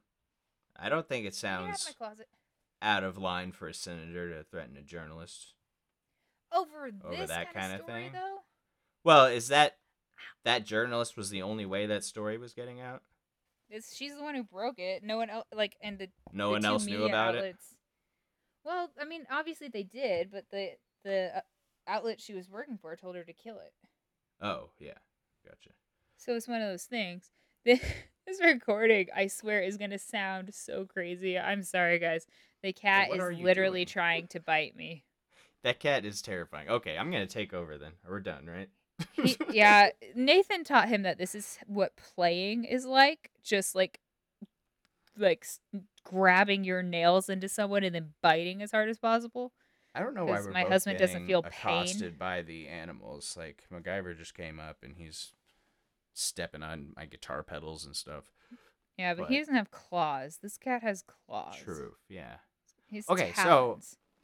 I 0.79 0.89
don't 0.89 1.07
think 1.07 1.25
it 1.25 1.35
sounds 1.35 1.93
closet. 1.97 2.27
out 2.81 3.03
of 3.03 3.17
line 3.17 3.51
for 3.51 3.67
a 3.67 3.73
senator 3.73 4.29
to 4.29 4.43
threaten 4.43 4.77
a 4.77 4.81
journalist. 4.81 5.53
Over 6.51 6.91
this 7.11 7.29
that 7.29 7.53
kind 7.53 7.73
of 7.73 7.81
story, 7.81 8.03
thing? 8.03 8.11
though. 8.13 8.37
Well, 9.03 9.25
is 9.25 9.47
that 9.47 9.77
that 10.45 10.65
journalist 10.65 11.17
was 11.17 11.29
the 11.29 11.41
only 11.41 11.65
way 11.65 11.87
that 11.87 12.03
story 12.03 12.37
was 12.37 12.53
getting 12.53 12.79
out? 12.79 13.01
It's 13.69 13.95
she's 13.95 14.15
the 14.15 14.21
one 14.21 14.35
who 14.35 14.43
broke 14.43 14.77
it. 14.77 15.03
No 15.03 15.17
one 15.17 15.31
else, 15.31 15.45
like, 15.53 15.75
and 15.81 15.97
the 15.97 16.09
No 16.31 16.47
the 16.47 16.51
one 16.51 16.65
else 16.65 16.85
knew 16.85 17.05
about 17.05 17.35
it. 17.35 17.55
Well, 18.63 18.89
I 19.01 19.05
mean, 19.05 19.25
obviously 19.31 19.67
they 19.67 19.83
did, 19.83 20.31
but 20.31 20.45
the 20.51 20.71
the 21.03 21.37
uh, 21.37 21.41
outlet 21.87 22.21
she 22.21 22.33
was 22.33 22.49
working 22.49 22.77
for 22.77 22.95
told 22.95 23.15
her 23.15 23.23
to 23.23 23.33
kill 23.33 23.55
it. 23.55 23.73
Oh, 24.41 24.69
yeah. 24.79 24.93
Gotcha. 25.45 25.69
So 26.17 26.35
it's 26.35 26.47
one 26.47 26.61
of 26.61 26.69
those 26.69 26.83
things. 26.85 27.29
This 28.25 28.39
recording, 28.41 29.07
I 29.13 29.27
swear, 29.27 29.61
is 29.61 29.75
gonna 29.75 29.99
sound 29.99 30.53
so 30.53 30.85
crazy. 30.85 31.37
I'm 31.37 31.61
sorry, 31.61 31.99
guys. 31.99 32.25
The 32.61 32.71
cat 32.71 33.09
what 33.09 33.19
is 33.19 33.39
literally 33.39 33.83
doing? 33.83 33.91
trying 33.91 34.27
to 34.27 34.39
bite 34.39 34.75
me. 34.75 35.03
That 35.63 35.79
cat 35.79 36.03
is 36.03 36.21
terrifying. 36.21 36.67
Okay, 36.67 36.97
I'm 36.97 37.09
gonna 37.09 37.25
take 37.25 37.53
over 37.53 37.77
then. 37.77 37.93
We're 38.05 38.19
done, 38.19 38.47
right? 38.47 38.67
He, 39.13 39.37
yeah, 39.49 39.91
Nathan 40.13 40.65
taught 40.65 40.89
him 40.89 41.03
that 41.03 41.17
this 41.17 41.33
is 41.35 41.57
what 41.67 41.95
playing 41.95 42.65
is 42.65 42.85
like. 42.85 43.31
Just 43.45 43.73
like, 43.73 44.01
like 45.17 45.45
grabbing 46.03 46.65
your 46.65 46.83
nails 46.83 47.29
into 47.29 47.47
someone 47.47 47.85
and 47.85 47.95
then 47.95 48.09
biting 48.21 48.61
as 48.61 48.71
hard 48.71 48.89
as 48.89 48.97
possible. 48.97 49.53
I 49.95 49.99
don't 50.01 50.15
know 50.15 50.25
why 50.25 50.41
we're 50.41 50.51
my 50.51 50.63
both 50.63 50.71
husband 50.71 50.97
doesn't 50.97 51.27
feel 51.27 51.43
pain. 51.43 51.51
accosted 51.83 52.17
by 52.17 52.41
the 52.41 52.67
animals. 52.67 53.35
Like 53.37 53.63
MacGyver 53.71 54.17
just 54.17 54.33
came 54.33 54.59
up 54.59 54.77
and 54.83 54.95
he's 54.97 55.33
stepping 56.13 56.63
on 56.63 56.93
my 56.95 57.05
guitar 57.05 57.43
pedals 57.43 57.85
and 57.85 57.95
stuff. 57.95 58.31
Yeah, 58.97 59.13
but, 59.13 59.23
But- 59.23 59.31
he 59.31 59.39
doesn't 59.39 59.55
have 59.55 59.71
claws. 59.71 60.39
This 60.41 60.57
cat 60.57 60.81
has 60.83 61.03
claws. 61.03 61.55
True. 61.57 61.93
Yeah. 62.09 62.35
His 62.89 63.07
Okay, 63.09 63.33
so- 63.35 63.79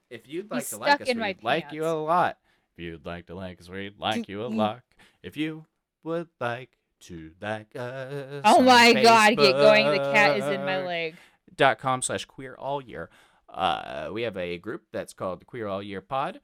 If 0.09 0.27
you'd 0.27 0.49
like 0.49 0.61
He's 0.61 0.69
to 0.71 0.77
like 0.77 1.01
us, 1.01 1.07
we'd 1.07 1.43
like 1.43 1.71
you 1.71 1.85
a 1.85 1.93
lot. 1.93 2.37
If 2.75 2.83
you'd 2.83 3.05
like 3.05 3.27
to 3.27 3.35
like 3.35 3.59
us, 3.61 3.69
we'd 3.69 3.99
like 3.99 4.27
you 4.27 4.43
a 4.43 4.47
lot. 4.47 4.81
If 5.21 5.37
you 5.37 5.65
would 6.03 6.29
like 6.39 6.77
to 7.01 7.31
like 7.39 7.75
us. 7.75 8.41
Oh 8.45 8.61
my 8.63 8.93
god, 8.93 9.37
get 9.37 9.53
going. 9.53 9.85
The 9.87 10.11
cat 10.11 10.37
is 10.37 10.45
in 10.45 10.65
my 10.65 10.83
leg. 10.83 11.15
dot 11.55 11.77
com 11.77 12.01
slash 12.01 12.25
queer 12.25 12.55
all 12.55 12.81
year. 12.81 13.09
Uh, 13.53 14.09
we 14.11 14.21
have 14.23 14.37
a 14.37 14.57
group 14.57 14.83
that's 14.91 15.13
called 15.13 15.45
Queer 15.45 15.67
All 15.67 15.81
Year 15.83 16.01
Pod. 16.01 16.39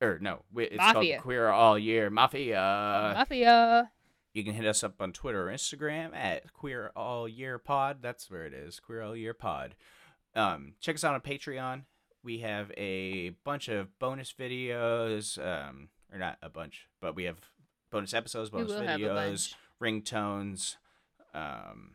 Or 0.00 0.18
no, 0.20 0.42
it's 0.56 0.76
called 0.76 0.96
Mafia. 0.96 1.16
the 1.16 1.22
Queer 1.22 1.48
All 1.48 1.78
Year 1.78 2.10
Mafia. 2.10 3.14
Mafia. 3.16 3.90
You 4.34 4.44
can 4.44 4.52
hit 4.52 4.66
us 4.66 4.84
up 4.84 5.00
on 5.00 5.12
Twitter 5.12 5.48
or 5.48 5.52
Instagram 5.52 6.14
at 6.14 6.52
Queer 6.52 6.92
All 6.94 7.26
Year 7.26 7.58
Pod. 7.58 7.98
That's 8.02 8.30
where 8.30 8.44
it 8.44 8.52
is, 8.52 8.78
Queer 8.78 9.02
All 9.02 9.16
Year 9.16 9.32
Pod. 9.32 9.74
Um, 10.34 10.74
check 10.80 10.96
us 10.96 11.04
out 11.04 11.14
on 11.14 11.22
Patreon. 11.22 11.84
We 12.22 12.40
have 12.40 12.70
a 12.76 13.30
bunch 13.44 13.68
of 13.68 13.98
bonus 13.98 14.34
videos, 14.38 15.38
um, 15.38 15.88
or 16.12 16.18
not 16.18 16.36
a 16.42 16.50
bunch, 16.50 16.88
but 17.00 17.14
we 17.16 17.24
have 17.24 17.38
bonus 17.90 18.12
episodes, 18.12 18.50
bonus 18.50 18.72
will 18.72 18.82
have 18.82 19.00
a 19.00 19.04
videos, 19.04 19.54
bunch. 19.80 20.04
ringtones, 20.04 20.76
um, 21.32 21.92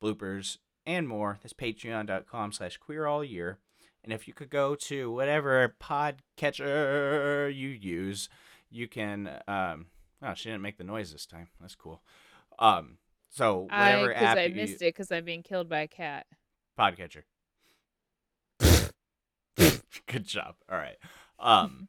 bloopers, 0.00 0.58
and 0.86 1.08
more. 1.08 1.38
That's 1.42 1.52
patreon.com 1.52 2.52
slash 2.52 2.76
queer 2.76 3.06
all 3.06 3.24
year. 3.24 3.58
And 4.04 4.12
if 4.12 4.26
you 4.26 4.34
could 4.34 4.50
go 4.50 4.74
to 4.74 5.12
whatever 5.12 5.74
podcatcher 5.80 7.54
you 7.54 7.68
use, 7.68 8.28
you 8.70 8.88
can. 8.88 9.40
Um, 9.46 9.86
oh, 10.22 10.34
she 10.34 10.48
didn't 10.48 10.62
make 10.62 10.78
the 10.78 10.84
noise 10.84 11.12
this 11.12 11.26
time. 11.26 11.48
That's 11.60 11.76
cool. 11.76 12.02
Um, 12.58 12.98
so 13.28 13.68
I 13.70 13.92
whatever 13.96 14.08
because 14.08 14.22
app 14.24 14.38
I 14.38 14.44
you 14.46 14.54
missed 14.54 14.82
it 14.82 14.94
because 14.94 15.12
I'm 15.12 15.24
being 15.24 15.42
killed 15.42 15.68
by 15.68 15.80
a 15.80 15.88
cat. 15.88 16.26
podcatcher. 16.78 17.22
Good 20.06 20.24
job. 20.24 20.56
All 20.70 20.78
right. 20.78 20.96
Um, 21.38 21.88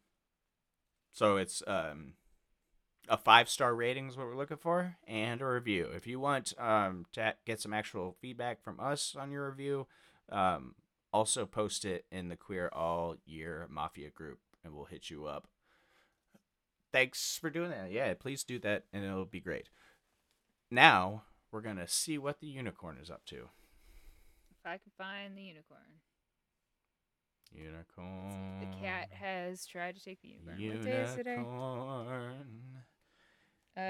so 1.12 1.38
it's 1.38 1.63
um, 1.65 2.13
a 3.10 3.17
five 3.17 3.50
star 3.50 3.75
rating 3.75 4.07
is 4.07 4.17
what 4.17 4.27
we're 4.27 4.38
looking 4.38 4.57
for, 4.57 4.95
and 5.07 5.41
a 5.41 5.45
review. 5.45 5.89
If 5.93 6.07
you 6.07 6.19
want 6.19 6.53
um 6.60 7.05
to 7.13 7.36
get 7.45 7.60
some 7.62 7.74
actual 7.74 8.15
feedback 8.22 8.63
from 8.63 8.79
us 8.79 9.15
on 9.19 9.31
your 9.31 9.50
review, 9.50 9.88
um, 10.29 10.75
also 11.12 11.45
post 11.45 11.86
it 11.86 12.05
in 12.12 12.29
the 12.29 12.36
Queer 12.36 12.69
All 12.74 13.15
Year 13.25 13.67
Mafia 13.69 14.10
group, 14.10 14.39
and 14.63 14.74
we'll 14.74 14.86
hit 14.86 15.10
you 15.10 15.25
up. 15.25 15.48
Thanks 16.91 17.38
for 17.39 17.50
doing 17.50 17.72
that. 17.72 17.91
Yeah, 17.91 18.13
please 18.13 18.43
do 18.43 18.60
that, 18.60 18.83
and 18.93 19.03
it'll 19.03 19.25
be 19.25 19.39
great. 19.39 19.69
Now 20.72 21.24
we're 21.51 21.62
gonna 21.62 21.88
see 21.88 22.17
what 22.17 22.39
the 22.39 22.48
unicorn 22.48 22.98
is 23.01 23.12
up 23.12 23.25
to. 23.25 23.50
If 24.51 24.65
I 24.65 24.77
can 24.77 24.91
find 24.98 25.38
the 25.38 25.41
unicorn. 25.41 25.79
Unicorn. 27.51 28.60
The 28.62 28.77
cat 28.77 29.10
has 29.12 29.65
tried 29.65 29.95
to 29.95 30.03
take 30.03 30.22
the 30.22 30.29
unicorn. 30.29 30.77
What 30.77 30.86
day 30.86 31.01
is 31.01 31.15
today? 31.15 31.36
Unicorn. 31.36 32.83
Uh, 33.75 33.82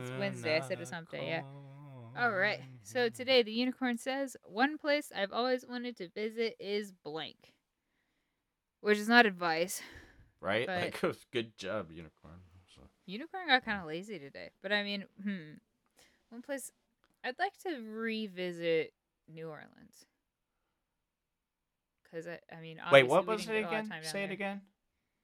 it's 0.00 0.10
Wednesday. 0.18 0.56
I 0.56 0.60
said 0.60 0.72
it 0.72 0.80
was 0.80 0.90
hump 0.90 1.10
day. 1.10 1.26
Yeah. 1.26 1.42
All 2.22 2.30
right. 2.32 2.60
So 2.82 3.08
today 3.08 3.42
the 3.42 3.52
unicorn 3.52 3.96
says 3.96 4.36
one 4.44 4.76
place 4.76 5.10
I've 5.16 5.32
always 5.32 5.64
wanted 5.66 5.96
to 5.98 6.08
visit 6.08 6.56
is 6.60 6.92
blank, 7.04 7.52
which 8.80 8.98
is 8.98 9.08
not 9.08 9.24
advice. 9.24 9.80
Right? 10.40 10.66
Like, 10.68 11.00
good 11.32 11.56
job, 11.56 11.90
unicorn. 11.90 12.34
So- 12.74 12.82
Unicorn 13.06 13.46
got 13.46 13.64
kind 13.64 13.80
of 13.80 13.86
lazy 13.86 14.18
today, 14.18 14.50
but 14.62 14.72
I 14.72 14.82
mean, 14.82 15.04
hmm, 15.22 15.54
one 16.28 16.42
place 16.42 16.70
I'd 17.24 17.38
like 17.38 17.56
to 17.64 17.80
revisit 17.90 18.92
New 19.32 19.48
Orleans. 19.48 20.06
Cause 22.12 22.26
I, 22.26 22.38
I 22.54 22.60
mean, 22.60 22.78
Wait, 22.90 23.04
what 23.08 23.26
was 23.26 23.42
it 23.42 23.46
get 23.46 23.56
a 23.56 23.60
lot 23.62 23.80
of 23.80 23.86
again? 23.86 24.02
Say 24.02 24.24
it 24.24 24.26
there. 24.26 24.32
again. 24.34 24.60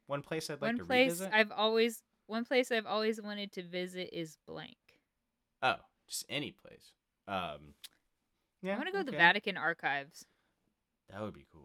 One 0.07 0.23
place 0.23 0.49
I'd 0.49 0.55
like 0.55 0.71
One 0.71 0.79
to 0.79 0.85
place 0.87 1.11
revisit. 1.11 1.31
I've 1.35 1.53
always, 1.53 2.03
one 2.29 2.45
place 2.45 2.71
I've 2.71 2.87
always 2.87 3.21
wanted 3.21 3.51
to 3.53 3.63
visit 3.63 4.11
is 4.13 4.37
blank. 4.47 4.77
Oh, 5.63 5.77
just 6.07 6.25
any 6.29 6.53
place. 6.53 6.93
Um, 7.27 7.75
yeah. 8.63 8.75
I 8.75 8.77
want 8.77 8.87
to 8.87 8.93
go 8.93 9.03
to 9.03 9.11
the. 9.11 9.17
Vatican 9.17 9.57
archives. 9.57 10.25
That 11.11 11.21
would 11.23 11.35
be 11.35 11.47
cool. 11.53 11.65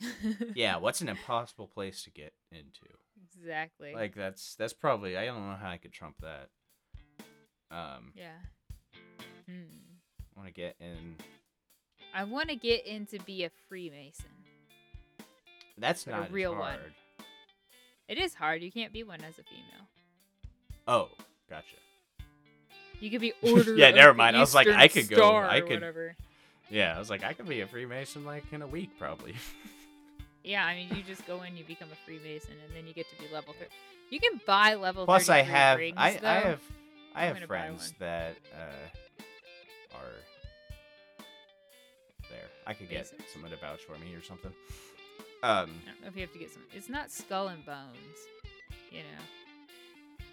Yeah. 0.54 0.78
What's 0.78 1.00
an 1.00 1.08
impossible 1.08 1.66
place 1.68 2.02
to 2.04 2.10
get 2.10 2.32
into? 2.50 2.86
exactly. 3.36 3.94
Like 3.94 4.14
that's 4.14 4.54
that's 4.56 4.72
probably 4.72 5.16
I 5.16 5.26
don't 5.26 5.46
know 5.48 5.56
how 5.60 5.70
I 5.70 5.76
could 5.76 5.92
trump 5.92 6.16
that. 6.22 6.48
Um, 7.70 8.12
yeah. 8.14 8.38
Hmm. 9.46 9.62
I 10.36 10.40
want 10.40 10.48
to 10.48 10.52
get 10.52 10.76
in. 10.80 11.16
I 12.14 12.24
want 12.24 12.48
to 12.50 12.56
get 12.56 12.86
in 12.86 13.06
to 13.06 13.18
be 13.20 13.44
a 13.44 13.50
Freemason. 13.68 14.26
That's 15.78 16.04
But 16.04 16.14
a 16.14 16.16
not 16.16 16.26
as 16.26 16.32
real 16.32 16.54
one. 16.54 16.78
It 18.08 18.18
is 18.18 18.34
hard. 18.34 18.62
You 18.62 18.70
can't 18.72 18.92
be 18.92 19.02
one 19.02 19.20
as 19.22 19.38
a 19.38 19.42
female. 19.44 19.86
Oh, 20.86 21.08
gotcha. 21.48 21.76
You 23.00 23.10
could 23.10 23.20
be 23.20 23.32
order. 23.42 23.74
Yeah, 23.76 23.90
never 23.90 24.14
mind. 24.14 24.36
I 24.36 24.40
was 24.40 24.54
like, 24.54 24.68
I 24.68 24.88
could 24.88 25.08
go- 25.08 25.36
I 25.36 25.60
could- 25.60 25.70
Whatever. 25.80 26.16
Yeah, 26.70 26.96
I 26.96 26.98
was 26.98 27.10
like, 27.10 27.22
I 27.22 27.32
could 27.34 27.46
be 27.48 27.60
a 27.60 27.66
Freemason 27.66 28.24
like 28.24 28.44
in 28.52 28.62
a 28.62 28.66
week 28.66 28.90
probably. 28.98 29.34
Yeah, 30.44 30.64
I 30.66 30.74
mean, 30.74 30.88
you 30.96 31.04
just 31.04 31.24
go 31.24 31.42
in, 31.42 31.56
you 31.56 31.62
become 31.62 31.86
a 31.92 32.04
Freemason, 32.04 32.50
and 32.66 32.76
then 32.76 32.84
you 32.84 32.92
get 32.92 33.08
to 33.10 33.16
be 33.16 33.32
level 33.32 33.54
three. 33.56 33.68
You 34.10 34.18
can 34.18 34.40
buy 34.44 34.74
level. 34.74 35.04
Plus, 35.04 35.28
I 35.28 35.42
have 35.42 35.78
rings, 35.78 35.94
I, 35.96 36.14
though. 36.20 36.26
I 36.28 36.32
have 36.32 36.60
I 37.14 37.26
I'm 37.26 37.36
have 37.36 37.46
friends 37.46 37.94
that 38.00 38.34
uh, 38.52 39.94
are 39.96 40.10
there. 42.28 42.48
I 42.66 42.74
could 42.74 42.88
get 42.90 43.12
someone 43.32 43.52
to 43.52 43.56
vouch 43.58 43.82
for 43.82 43.96
me 44.04 44.14
or 44.14 44.22
something. 44.22 44.52
Um, 45.42 45.70
I 45.84 45.90
don't 45.90 46.02
know 46.02 46.08
if 46.08 46.14
you 46.14 46.20
have 46.22 46.32
to 46.32 46.38
get 46.38 46.52
some. 46.52 46.62
It's 46.74 46.88
not 46.88 47.10
skull 47.10 47.48
and 47.48 47.64
bones, 47.66 48.18
you 48.90 49.00
know. 49.00 50.24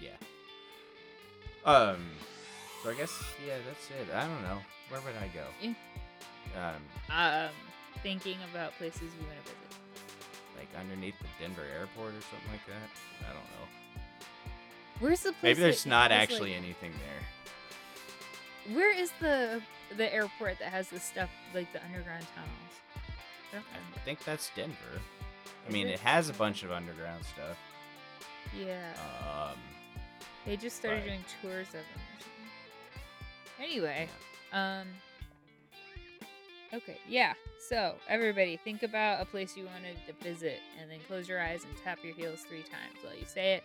yeah. 0.00 0.10
Um, 1.64 2.04
so 2.82 2.90
I 2.90 2.94
guess 2.94 3.10
yeah, 3.46 3.54
that's 3.66 3.88
it. 3.90 4.14
I 4.14 4.26
don't 4.26 4.42
know. 4.42 4.58
Where 4.90 5.00
would 5.00 5.14
I 5.22 5.28
go? 5.28 5.44
Yeah. 5.62 6.74
Um, 6.76 6.82
Um, 7.16 7.50
thinking 8.02 8.36
about 8.52 8.72
places 8.76 9.00
we 9.18 9.24
want 9.26 9.38
to 9.44 9.50
visit. 9.50 9.80
like 10.58 10.68
underneath 10.78 11.14
the 11.20 11.26
Denver 11.40 11.62
airport 11.78 12.10
or 12.12 12.20
something 12.20 12.50
like 12.52 12.66
that. 12.66 12.90
I 13.28 13.32
don't 13.32 13.36
know. 13.36 13.68
Where's 15.00 15.20
the 15.20 15.32
place? 15.32 15.42
Maybe 15.56 15.60
there's 15.60 15.86
not 15.86 16.12
actually 16.12 16.50
like- 16.52 16.62
anything 16.62 16.92
there. 18.66 18.74
where 18.76 18.94
is 18.94 19.10
the 19.20 19.62
the 19.96 20.12
airport 20.12 20.58
that 20.58 20.68
has 20.70 20.88
the 20.90 21.00
stuff 21.00 21.30
like 21.54 21.72
the 21.72 21.82
underground 21.84 22.26
tunnels? 22.34 22.74
I 23.58 23.98
think 24.04 24.22
that's 24.24 24.50
Denver. 24.56 24.74
I 25.68 25.72
mean, 25.72 25.86
it? 25.86 25.94
it 25.94 26.00
has 26.00 26.28
a 26.28 26.32
bunch 26.34 26.62
of 26.62 26.70
underground 26.72 27.24
stuff. 27.24 27.56
Yeah, 28.58 28.92
Um, 29.50 29.58
they 30.46 30.56
just 30.56 30.76
started 30.76 31.00
but- 31.00 31.06
doing 31.08 31.24
tours 31.42 31.68
of 31.68 31.72
them. 31.74 31.82
Anyway, 33.60 34.08
um, 34.52 34.88
okay, 36.72 36.98
yeah. 37.08 37.34
So 37.68 37.94
everybody, 38.08 38.56
think 38.58 38.82
about 38.82 39.22
a 39.22 39.24
place 39.24 39.56
you 39.56 39.64
wanted 39.64 39.96
to 40.06 40.12
visit, 40.24 40.60
and 40.80 40.90
then 40.90 40.98
close 41.08 41.28
your 41.28 41.40
eyes 41.40 41.64
and 41.64 41.72
tap 41.82 41.98
your 42.04 42.14
heels 42.14 42.40
three 42.48 42.62
times 42.62 43.02
while 43.02 43.14
you 43.16 43.24
say 43.26 43.54
it, 43.54 43.64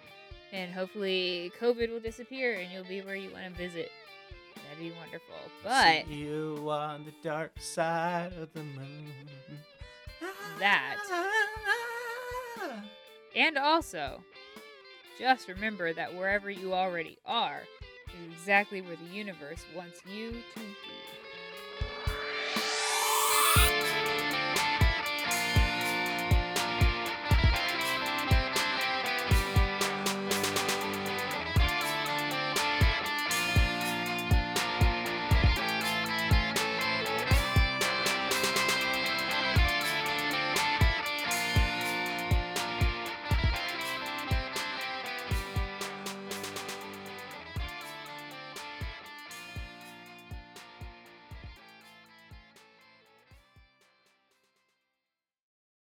and 0.54 0.71
hopefully 0.71 1.52
COVID 1.60 1.91
will 1.91 1.99
disappear 1.99 2.54
and 2.56 2.71
you'll 2.71 2.86
be 2.86 3.02
where 3.02 3.15
you 3.15 3.30
want 3.32 3.45
to 3.45 3.52
visit. 3.52 3.91
That'd 4.69 4.80
be 4.80 4.91
wonderful. 4.97 5.36
But 5.63 6.06
See 6.08 6.13
you 6.13 6.67
on 6.69 7.04
the 7.04 7.13
dark 7.28 7.52
side 7.60 8.34
of 8.39 8.54
the 8.54 8.63
moon. 8.63 9.12
That. 10.60 10.98
And 13.36 13.58
also, 13.58 14.24
just 15.17 15.48
remember 15.48 15.93
that 15.93 16.13
wherever 16.15 16.50
you 16.50 16.74
already 16.74 17.17
are 17.26 17.62
is 18.08 18.34
exactly 18.34 18.82
where 18.82 18.95
the 18.95 19.15
universe 19.15 19.63
wants 19.76 20.02
you 20.12 20.32
to 20.32 20.60
be. 20.60 20.88